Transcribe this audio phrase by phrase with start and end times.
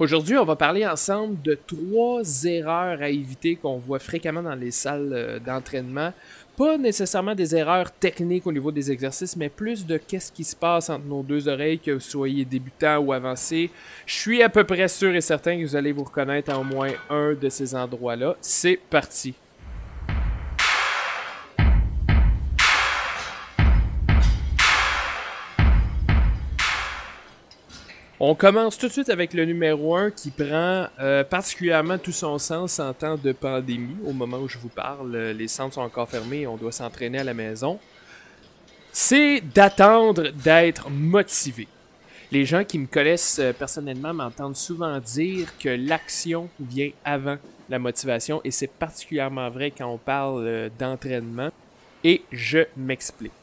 [0.00, 4.70] Aujourd'hui, on va parler ensemble de trois erreurs à éviter qu'on voit fréquemment dans les
[4.70, 6.14] salles euh, d'entraînement.
[6.56, 10.56] Pas nécessairement des erreurs techniques au niveau des exercices, mais plus de qu'est-ce qui se
[10.56, 13.70] passe entre nos deux oreilles, que vous soyez débutant ou avancé.
[14.06, 16.64] Je suis à peu près sûr et certain que vous allez vous reconnaître à au
[16.64, 18.36] moins un de ces endroits-là.
[18.40, 19.34] C'est parti.
[28.22, 32.38] On commence tout de suite avec le numéro 1 qui prend euh, particulièrement tout son
[32.38, 33.96] sens en temps de pandémie.
[34.04, 37.20] Au moment où je vous parle, euh, les centres sont encore fermés on doit s'entraîner
[37.20, 37.78] à la maison.
[38.92, 41.66] C'est d'attendre d'être motivé.
[42.30, 47.38] Les gens qui me connaissent euh, personnellement m'entendent souvent dire que l'action vient avant
[47.70, 51.48] la motivation et c'est particulièrement vrai quand on parle d'entraînement.
[52.04, 53.39] Et je m'explique.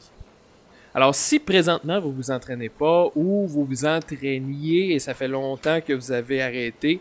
[0.94, 5.80] Alors, si présentement vous vous entraînez pas ou vous vous entraîniez et ça fait longtemps
[5.80, 7.00] que vous avez arrêté,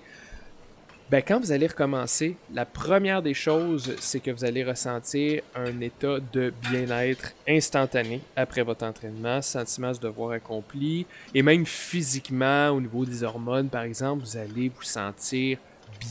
[1.10, 5.80] ben quand vous allez recommencer, la première des choses, c'est que vous allez ressentir un
[5.80, 12.82] état de bien-être instantané après votre entraînement, sentiment de devoir accompli, et même physiquement, au
[12.82, 15.60] niveau des hormones, par exemple, vous allez vous sentir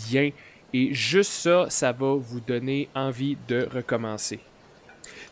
[0.09, 0.31] bien.
[0.73, 4.41] Et juste ça, ça va vous donner envie de recommencer.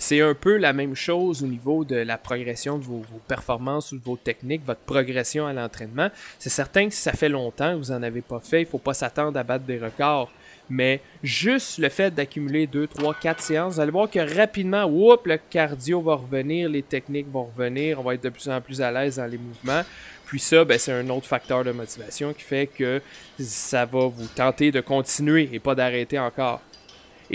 [0.07, 3.99] C'est un peu la même chose au niveau de la progression de vos, performances ou
[3.99, 6.11] de vos techniques, votre progression à l'entraînement.
[6.39, 8.69] C'est certain que si ça fait longtemps que vous n'en avez pas fait, il ne
[8.69, 10.31] faut pas s'attendre à battre des records.
[10.69, 15.27] Mais juste le fait d'accumuler 2, 3, 4 séances, vous allez voir que rapidement, whoop,
[15.27, 18.83] le cardio va revenir, les techniques vont revenir, on va être de plus en plus
[18.83, 19.85] à l'aise dans les mouvements.
[20.27, 23.01] Puis ça, ben, c'est un autre facteur de motivation qui fait que
[23.41, 26.61] ça va vous tenter de continuer et pas d'arrêter encore.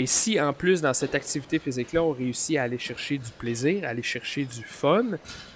[0.00, 3.84] Et si en plus dans cette activité physique-là, on réussit à aller chercher du plaisir,
[3.84, 5.04] à aller chercher du fun,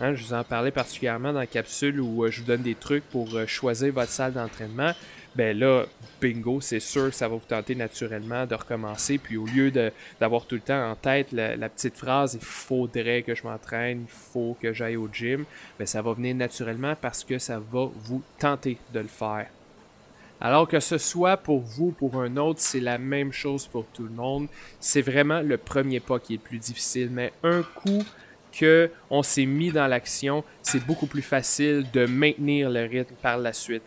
[0.03, 2.75] hein, je vous en parlais particulièrement dans la capsule où euh, je vous donne des
[2.75, 4.92] trucs pour euh, choisir votre salle d'entraînement,
[5.34, 5.87] ben là,
[6.20, 9.17] bingo, c'est sûr que ça va vous tenter naturellement de recommencer.
[9.17, 9.72] Puis au lieu
[10.20, 14.03] d'avoir tout le temps en tête la, la petite phrase il faudrait que je m'entraîne,
[14.03, 15.47] il faut que j'aille au gym,
[15.78, 19.47] ben ça va venir naturellement parce que ça va vous tenter de le faire.
[20.41, 24.05] Alors que ce soit pour vous, pour un autre, c'est la même chose pour tout
[24.05, 24.49] le monde.
[24.81, 27.09] C'est vraiment le premier pas qui est le plus difficile.
[27.11, 28.03] Mais un coup
[28.53, 33.39] que on s'est mis dans l'action, c'est beaucoup plus facile de maintenir le rythme par
[33.39, 33.83] la suite.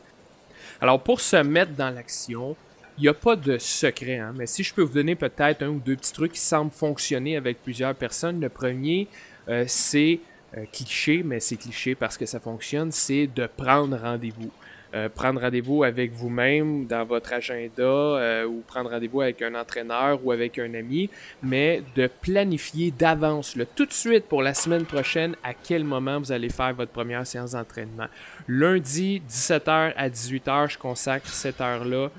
[0.82, 2.56] Alors pour se mettre dans l'action,
[2.98, 5.70] il n'y a pas de secret, hein, mais si je peux vous donner peut-être un
[5.70, 9.08] ou deux petits trucs qui semblent fonctionner avec plusieurs personnes, le premier,
[9.50, 10.20] euh, c'est
[10.58, 14.52] euh, cliché, mais c'est cliché parce que ça fonctionne, c'est de prendre rendez-vous.
[14.98, 20.20] Euh, prendre rendez-vous avec vous-même dans votre agenda euh, ou prendre rendez-vous avec un entraîneur
[20.24, 21.10] ou avec un ami,
[21.44, 26.32] mais de planifier d'avance, tout de suite pour la semaine prochaine, à quel moment vous
[26.32, 28.08] allez faire votre première séance d'entraînement.
[28.48, 32.10] Lundi, 17h à 18h, je consacre cette heure-là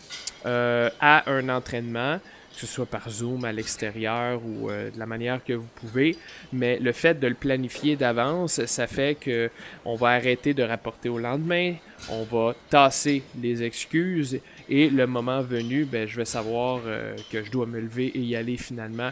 [0.46, 2.20] euh, à un entraînement
[2.58, 6.16] que ce soit par Zoom à l'extérieur ou euh, de la manière que vous pouvez.
[6.52, 9.48] Mais le fait de le planifier d'avance, ça fait que
[9.84, 11.74] on va arrêter de rapporter au lendemain,
[12.10, 17.44] on va tasser les excuses et le moment venu, ben, je vais savoir euh, que
[17.44, 19.10] je dois me lever et y aller finalement.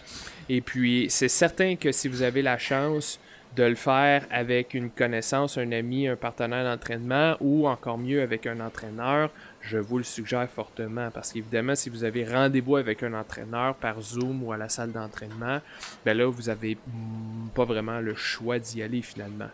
[0.48, 3.20] Et puis, c'est certain que si vous avez la chance
[3.54, 8.46] de le faire avec une connaissance, un ami, un partenaire d'entraînement ou encore mieux avec
[8.46, 9.30] un entraîneur,
[9.68, 14.00] je vous le suggère fortement parce qu'évidemment, si vous avez rendez-vous avec un entraîneur par
[14.00, 15.60] Zoom ou à la salle d'entraînement,
[16.04, 16.78] ben là, vous n'avez
[17.54, 19.50] pas vraiment le choix d'y aller finalement.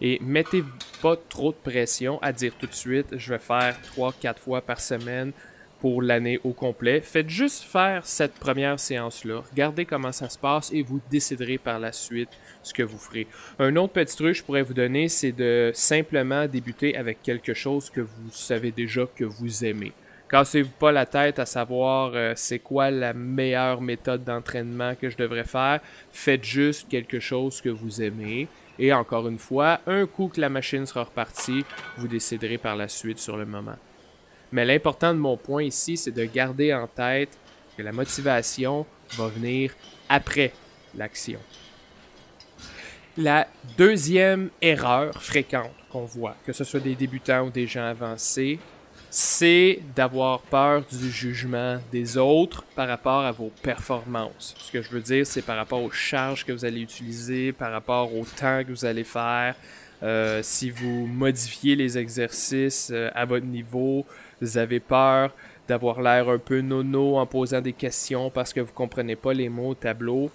[0.00, 0.64] Et mettez
[1.00, 4.80] pas trop de pression à dire tout de suite, je vais faire 3-4 fois par
[4.80, 5.32] semaine
[5.82, 7.00] pour l'année au complet.
[7.00, 9.42] Faites juste faire cette première séance-là.
[9.50, 12.28] Regardez comment ça se passe et vous déciderez par la suite
[12.62, 13.26] ce que vous ferez.
[13.58, 17.52] Un autre petit truc que je pourrais vous donner, c'est de simplement débuter avec quelque
[17.52, 19.92] chose que vous savez déjà que vous aimez.
[20.30, 25.16] Cassez-vous pas la tête à savoir euh, c'est quoi la meilleure méthode d'entraînement que je
[25.16, 25.80] devrais faire.
[26.12, 28.46] Faites juste quelque chose que vous aimez.
[28.78, 31.64] Et encore une fois, un coup que la machine sera repartie,
[31.98, 33.76] vous déciderez par la suite sur le moment.
[34.52, 37.36] Mais l'important de mon point ici, c'est de garder en tête
[37.76, 38.86] que la motivation
[39.16, 39.72] va venir
[40.08, 40.52] après
[40.94, 41.40] l'action.
[43.16, 48.58] La deuxième erreur fréquente qu'on voit, que ce soit des débutants ou des gens avancés,
[49.10, 54.54] c'est d'avoir peur du jugement des autres par rapport à vos performances.
[54.56, 57.70] Ce que je veux dire, c'est par rapport aux charges que vous allez utiliser, par
[57.70, 59.54] rapport au temps que vous allez faire,
[60.02, 64.06] euh, si vous modifiez les exercices euh, à votre niveau,
[64.42, 65.30] vous avez peur
[65.68, 69.48] d'avoir l'air un peu nono en posant des questions parce que vous comprenez pas les
[69.48, 70.30] mots au tableau,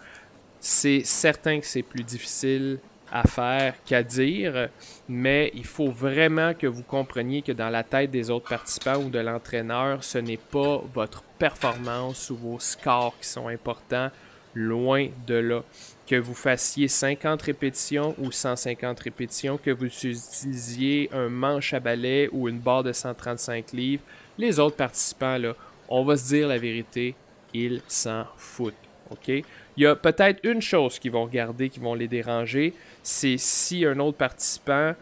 [0.60, 2.80] c'est certain que c'est plus difficile
[3.12, 4.70] à faire qu'à dire,
[5.08, 9.10] mais il faut vraiment que vous compreniez que dans la tête des autres participants ou
[9.10, 14.10] de l'entraîneur, ce n'est pas votre performance ou vos scores qui sont importants,
[14.54, 15.62] loin de là.
[16.08, 22.30] Que vous fassiez 50 répétitions ou 150 répétitions, que vous utilisiez un manche à balai
[22.32, 24.04] ou une barre de 135 livres,
[24.38, 25.54] les autres participants, là,
[25.90, 27.14] on va se dire la vérité,
[27.54, 28.74] ils s'en foutent.
[29.10, 29.28] OK?
[29.28, 29.44] Il
[29.84, 34.00] y a peut-être une chose qu'ils vont regarder, qui vont les déranger, c'est si un
[34.00, 34.94] autre participant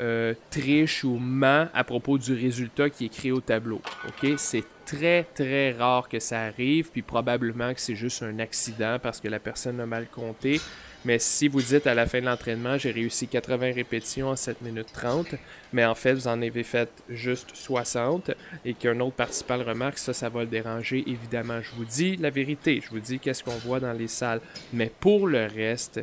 [0.00, 3.80] euh, triche ou ment à propos du résultat qui est créé au tableau.
[4.08, 4.32] OK?
[4.36, 9.20] C'est très, très rare que ça arrive, puis probablement que c'est juste un accident parce
[9.20, 10.60] que la personne a mal compté.
[11.04, 14.62] Mais si vous dites à la fin de l'entraînement, j'ai réussi 80 répétitions en 7
[14.62, 15.34] minutes 30,
[15.72, 18.30] mais en fait, vous en avez fait juste 60
[18.64, 21.60] et qu'un autre participant remarque, ça, ça va le déranger, évidemment.
[21.60, 24.40] Je vous dis la vérité, je vous dis qu'est-ce qu'on voit dans les salles.
[24.72, 26.00] Mais pour le reste,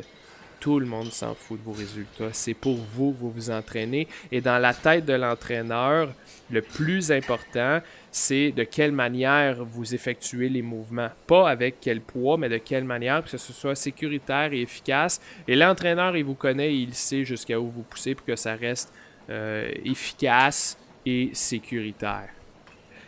[0.62, 2.32] tout le monde s'en fout de vos résultats.
[2.32, 4.06] C'est pour vous que vous vous entraînez.
[4.30, 6.14] Et dans la tête de l'entraîneur,
[6.50, 7.80] le plus important,
[8.12, 11.10] c'est de quelle manière vous effectuez les mouvements.
[11.26, 15.20] Pas avec quel poids, mais de quelle manière, que ce soit sécuritaire et efficace.
[15.48, 18.92] Et l'entraîneur, il vous connaît, il sait jusqu'à où vous poussez pour que ça reste
[19.30, 22.28] euh, efficace et sécuritaire.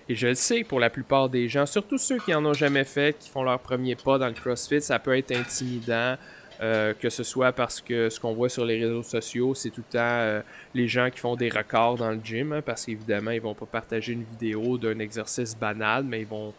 [0.08, 2.84] Et je le sais, pour la plupart des gens, surtout ceux qui en ont jamais
[2.84, 6.16] fait, qui font leur premier pas dans le CrossFit, ça peut être intimidant.
[6.60, 9.82] Euh, que ce soit parce que ce qu'on voit sur les réseaux sociaux, c'est tout
[9.88, 10.40] le temps euh,
[10.72, 13.66] les gens qui font des records dans le gym, hein, parce qu'évidemment, ils vont pas
[13.66, 16.54] partager une vidéo d'un exercice banal, mais ils vont,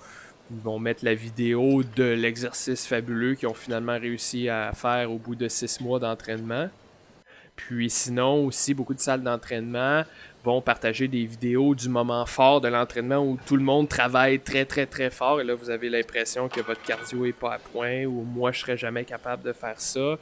[0.51, 5.17] ils vont mettre la vidéo de l'exercice fabuleux qu'ils ont finalement réussi à faire au
[5.17, 6.69] bout de six mois d'entraînement.
[7.55, 10.03] Puis sinon, aussi, beaucoup de salles d'entraînement
[10.45, 14.63] vont partager des vidéos du moment fort de l'entraînement où tout le monde travaille très
[14.63, 18.05] très très fort et là vous avez l'impression que votre cardio est pas à point
[18.05, 20.17] ou moi je serais jamais capable de faire ça.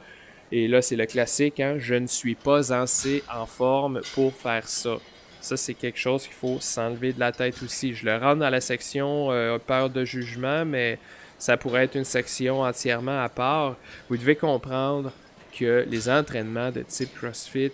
[0.50, 4.66] Et là c'est le classique, hein, je ne suis pas assez en forme pour faire
[4.66, 4.96] ça.
[5.42, 7.92] Ça c'est quelque chose qu'il faut s'enlever de la tête aussi.
[7.94, 10.98] Je le rentre dans la section euh, peur de jugement, mais
[11.38, 13.76] ça pourrait être une section entièrement à part.
[14.08, 15.12] Vous devez comprendre
[15.52, 17.72] que les entraînements de type CrossFit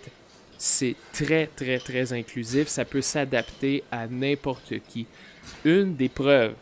[0.61, 2.67] c'est très, très, très inclusif.
[2.67, 5.07] Ça peut s'adapter à n'importe qui.
[5.65, 6.53] Une des preuves,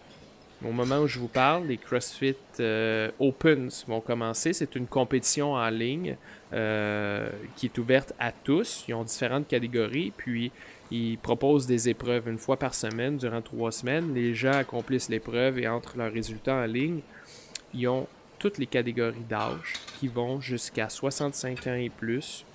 [0.66, 4.54] au moment où je vous parle, les CrossFit euh, Opens vont commencer.
[4.54, 6.16] C'est une compétition en ligne
[6.54, 8.86] euh, qui est ouverte à tous.
[8.88, 10.54] Ils ont différentes catégories, puis
[10.92, 14.14] ils proposent des épreuves une fois par semaine durant trois semaines.
[14.14, 17.02] Les gens accomplissent l'épreuve et entre leurs résultats en ligne,
[17.74, 18.08] ils ont
[18.40, 22.46] toutes les catégories d'âge qui vont jusqu'à 65 ans et plus.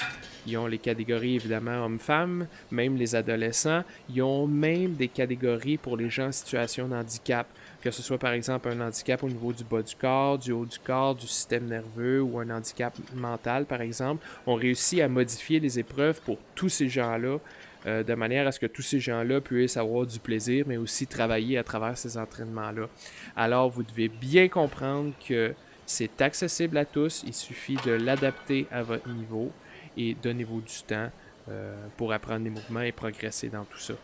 [0.46, 3.82] Ils ont les catégories évidemment hommes-femmes, même les adolescents.
[4.12, 7.46] Ils ont même des catégories pour les gens en situation de handicap,
[7.82, 10.66] que ce soit par exemple un handicap au niveau du bas du corps, du haut
[10.66, 14.26] du corps, du système nerveux ou un handicap mental par exemple.
[14.46, 17.38] On réussit à modifier les épreuves pour tous ces gens-là.
[17.86, 21.06] Euh, de manière à ce que tous ces gens-là puissent avoir du plaisir, mais aussi
[21.06, 22.88] travailler à travers ces entraînements-là.
[23.36, 25.54] Alors, vous devez bien comprendre que
[25.86, 29.50] c'est accessible à tous, il suffit de l'adapter à votre niveau
[29.96, 31.10] et donnez-vous du temps
[31.48, 33.94] euh, pour apprendre les mouvements et progresser dans tout ça.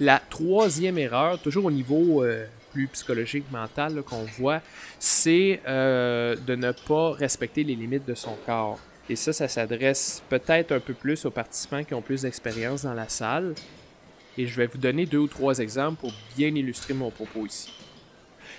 [0.00, 4.60] La troisième erreur, toujours au niveau euh, plus psychologique, mental qu'on voit,
[4.98, 8.78] c'est euh, de ne pas respecter les limites de son corps.
[9.08, 12.94] Et ça, ça s'adresse peut-être un peu plus aux participants qui ont plus d'expérience dans
[12.94, 13.54] la salle.
[14.36, 17.70] Et je vais vous donner deux ou trois exemples pour bien illustrer mon propos ici.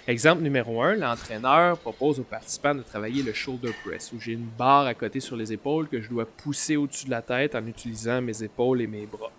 [0.08, 4.48] Exemple numéro 1, l'entraîneur propose aux participants de travailler le shoulder press, où j'ai une
[4.58, 7.66] barre à côté sur les épaules que je dois pousser au-dessus de la tête en
[7.66, 9.32] utilisant mes épaules et mes bras.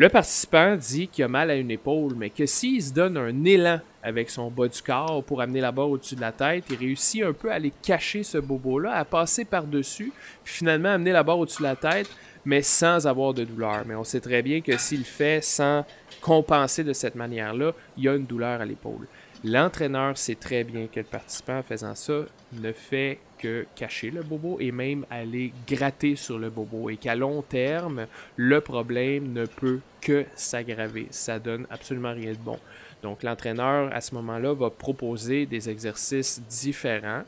[0.00, 3.44] Le participant dit qu'il a mal à une épaule, mais que s'il se donne un
[3.44, 6.76] élan avec son bas du corps pour amener la barre au-dessus de la tête, il
[6.76, 10.10] réussit un peu à aller cacher ce bobo-là, à passer par-dessus,
[10.42, 12.08] puis finalement amener la barre au-dessus de la tête,
[12.46, 13.84] mais sans avoir de douleur.
[13.86, 15.84] Mais on sait très bien que s'il fait sans
[16.22, 19.06] compenser de cette manière-là, il y a une douleur à l'épaule.
[19.42, 24.22] L'entraîneur sait très bien que le participant en faisant ça ne fait que cacher le
[24.22, 28.06] bobo et même aller gratter sur le bobo et qu'à long terme,
[28.36, 31.06] le problème ne peut que s'aggraver.
[31.10, 32.58] Ça donne absolument rien de bon.
[33.02, 37.22] Donc l'entraîneur à ce moment-là va proposer des exercices différents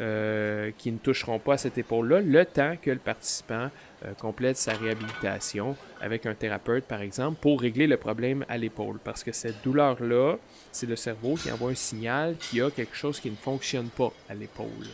[0.00, 3.68] euh, qui ne toucheront pas à cette épaule-là le temps que le participant
[4.04, 8.98] euh, complète sa réhabilitation avec un thérapeute, par exemple, pour régler le problème à l'épaule.
[9.04, 10.36] Parce que cette douleur-là,
[10.72, 13.88] c'est le cerveau qui envoie un signal qu'il y a quelque chose qui ne fonctionne
[13.88, 14.88] pas à l'épaule.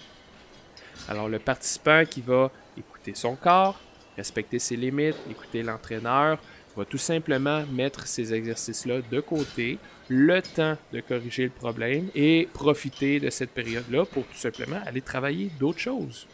[1.08, 3.78] Alors le participant qui va écouter son corps,
[4.16, 6.38] respecter ses limites, écouter l'entraîneur,
[6.76, 12.48] va tout simplement mettre ces exercices-là de côté, le temps de corriger le problème et
[12.52, 16.26] profiter de cette période-là pour tout simplement aller travailler d'autres choses.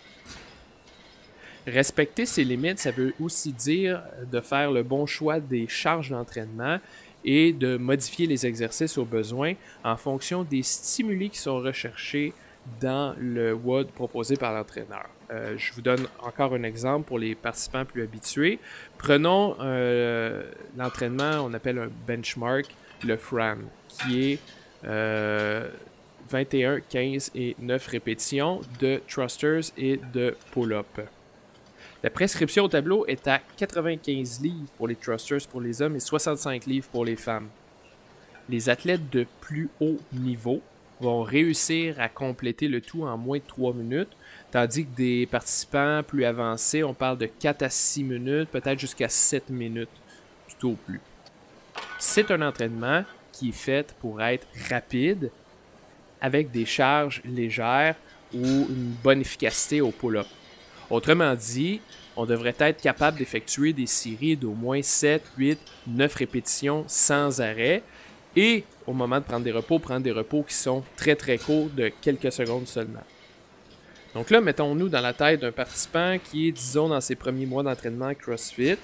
[1.67, 6.79] Respecter ses limites, ça veut aussi dire de faire le bon choix des charges d'entraînement
[7.25, 12.33] et de modifier les exercices au besoin en fonction des stimuli qui sont recherchés
[12.81, 15.09] dans le WOD proposé par l'entraîneur.
[15.31, 18.59] Euh, je vous donne encore un exemple pour les participants plus habitués.
[18.99, 20.43] Prenons euh,
[20.77, 22.67] l'entraînement, on appelle un benchmark,
[23.05, 24.39] le FRAN, qui est
[26.29, 31.01] 21, 15 et 9 répétitions de thrusters et de pull-up.
[32.03, 36.01] La prescription au tableau est à 95 livres pour les thrusters pour les hommes et
[36.01, 37.49] 65 livres pour les femmes.
[38.49, 40.61] Les athlètes de plus haut niveau
[41.01, 44.17] vont réussir à compléter le tout en moins de 3 minutes,
[44.51, 49.09] tandis que des participants plus avancés, on parle de 4 à 6 minutes, peut-être jusqu'à
[49.09, 49.89] 7 minutes,
[50.47, 51.01] plutôt plus.
[52.15, 55.31] C'est un entraînement qui est fait pour être rapide,
[56.21, 57.95] avec des charges légères
[58.35, 60.27] ou une bonne efficacité au pull-up.
[60.91, 61.81] Autrement dit,
[62.15, 67.83] on devrait être capable d'effectuer des séries d'au moins 7, 8, 9 répétitions sans arrêt
[68.37, 71.71] et au moment de prendre des repos, prendre des repos qui sont très très courts
[71.71, 73.05] de quelques secondes seulement.
[74.13, 77.63] Donc là, mettons-nous dans la tête d'un participant qui est, disons, dans ses premiers mois
[77.63, 78.77] d'entraînement CrossFit,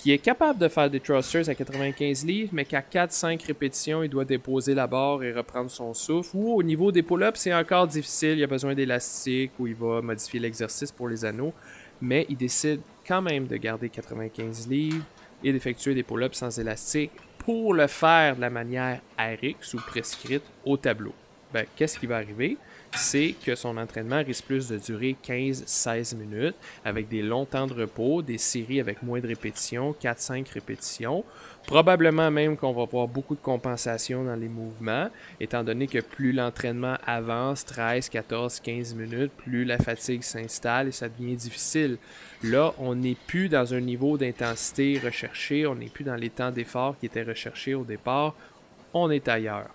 [0.00, 4.08] qui est capable de faire des thrusters à 95 livres, mais qu'à 4-5 répétitions, il
[4.08, 6.30] doit déposer la barre et reprendre son souffle.
[6.32, 10.00] Ou au niveau des pull-ups, c'est encore difficile, il a besoin d'élastique ou il va
[10.00, 11.52] modifier l'exercice pour les anneaux.
[12.00, 15.04] Mais il décide quand même de garder 95 livres
[15.44, 20.44] et d'effectuer des pull-ups sans élastique pour le faire de la manière RX ou prescrite
[20.64, 21.12] au tableau.
[21.52, 22.56] Ben, qu'est-ce qui va arriver?
[22.92, 27.74] C'est que son entraînement risque plus de durer 15-16 minutes avec des longs temps de
[27.74, 31.24] repos, des séries avec moins de répétitions, 4-5 répétitions.
[31.66, 36.32] Probablement même qu'on va voir beaucoup de compensation dans les mouvements, étant donné que plus
[36.32, 41.98] l'entraînement avance, 13, 14, 15 minutes, plus la fatigue s'installe et ça devient difficile.
[42.42, 46.50] Là, on n'est plus dans un niveau d'intensité recherché, on n'est plus dans les temps
[46.50, 48.34] d'effort qui étaient recherchés au départ,
[48.92, 49.70] on est ailleurs.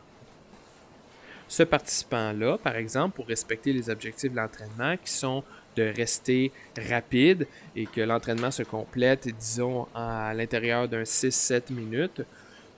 [1.47, 5.43] Ce participant-là, par exemple, pour respecter les objectifs de l'entraînement qui sont
[5.75, 6.51] de rester
[6.89, 12.21] rapide et que l'entraînement se complète, disons, à l'intérieur d'un 6-7 minutes,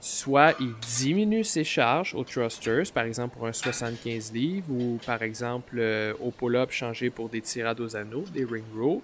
[0.00, 5.22] soit il diminue ses charges aux thrusters, par exemple pour un 75 livres, ou par
[5.22, 9.02] exemple euh, au pull-up changé pour des tirades aux anneaux, des ring row,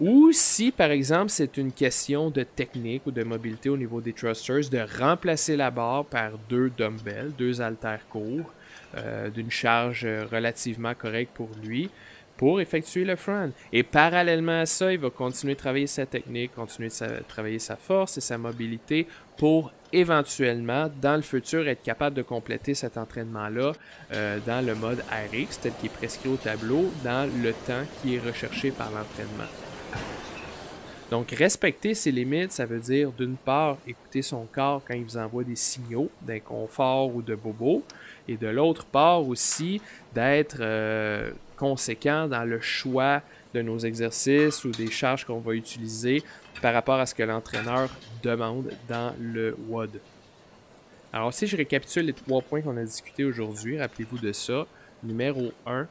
[0.00, 4.12] ou si par exemple c'est une question de technique ou de mobilité au niveau des
[4.12, 8.52] thrusters, de remplacer la barre par deux dumbbells, deux haltères courts,
[8.96, 11.90] euh, d'une charge relativement correcte pour lui
[12.38, 13.52] pour effectuer le front.
[13.72, 17.76] Et parallèlement à ça, il va continuer de travailler sa technique, continuer de travailler sa
[17.76, 23.72] force et sa mobilité pour éventuellement, dans le futur, être capable de compléter cet entraînement-là
[24.12, 28.14] euh, dans le mode RX, tel qu'il est prescrit au tableau, dans le temps qui
[28.14, 29.50] est recherché par l'entraînement.
[31.10, 35.16] Donc, respecter ses limites, ça veut dire, d'une part, écouter son corps quand il vous
[35.16, 37.82] envoie des signaux d'inconfort ou de bobo,
[38.28, 39.80] et de l'autre part aussi
[40.14, 43.22] d'être euh, conséquent dans le choix
[43.54, 46.22] de nos exercices ou des charges qu'on va utiliser
[46.60, 47.88] par rapport à ce que l'entraîneur
[48.22, 50.00] demande dans le WOD.
[51.12, 54.66] Alors si je récapitule les trois points qu'on a discutés aujourd'hui, rappelez-vous de ça.
[55.02, 55.86] Numéro 1,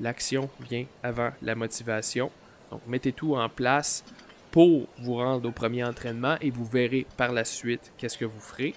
[0.00, 2.30] l'action vient avant la motivation.
[2.70, 4.04] Donc mettez tout en place
[4.50, 8.40] pour vous rendre au premier entraînement et vous verrez par la suite qu'est-ce que vous
[8.40, 8.74] ferez.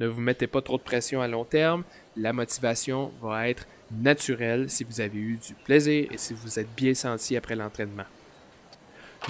[0.00, 1.84] Ne vous mettez pas trop de pression à long terme.
[2.16, 6.74] La motivation va être naturelle si vous avez eu du plaisir et si vous êtes
[6.74, 8.06] bien senti après l'entraînement.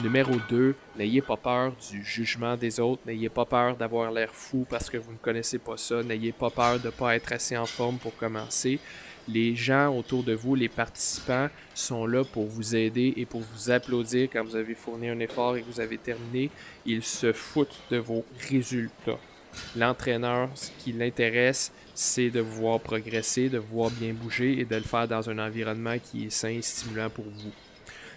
[0.01, 4.65] Numéro 2, n'ayez pas peur du jugement des autres, n'ayez pas peur d'avoir l'air fou
[4.71, 7.57] parce que vous ne connaissez pas ça, n'ayez pas peur de ne pas être assez
[7.57, 8.79] en forme pour commencer.
[9.27, 13.73] Les gens autour de vous, les participants, sont là pour vous aider et pour vous
[13.73, 16.49] applaudir quand vous avez fourni un effort et que vous avez terminé.
[16.87, 19.19] Ils se foutent de vos résultats.
[19.77, 24.77] L'entraîneur, ce qui l'intéresse, c'est de vous voir progresser, de voir bien bouger et de
[24.77, 27.53] le faire dans un environnement qui est sain et stimulant pour vous.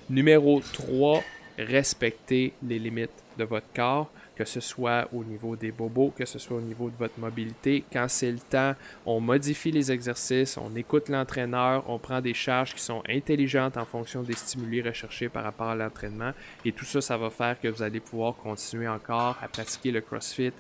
[0.10, 1.24] Numéro 3,
[1.58, 6.40] respectez les limites de votre corps, que ce soit au niveau des bobos, que ce
[6.40, 7.84] soit au niveau de votre mobilité.
[7.92, 8.74] Quand c'est le temps,
[9.06, 13.86] on modifie les exercices, on écoute l'entraîneur, on prend des charges qui sont intelligentes en
[13.86, 16.32] fonction des stimuli recherchés par rapport à l'entraînement.
[16.66, 20.02] Et tout ça, ça va faire que vous allez pouvoir continuer encore à pratiquer le
[20.02, 20.54] CrossFit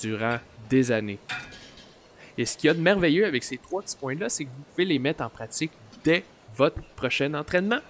[0.00, 0.38] durant
[0.68, 1.18] des années.
[2.36, 4.64] Et ce qu'il y a de merveilleux avec ces trois petits points-là, c'est que vous
[4.70, 5.72] pouvez les mettre en pratique
[6.04, 6.24] dès
[6.56, 7.80] votre prochain entraînement.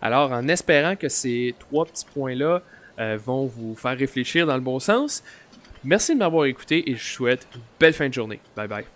[0.00, 2.62] Alors, en espérant que ces trois petits points-là
[2.98, 5.22] euh, vont vous faire réfléchir dans le bon sens,
[5.84, 8.40] merci de m'avoir écouté et je vous souhaite une belle fin de journée.
[8.54, 8.95] Bye bye.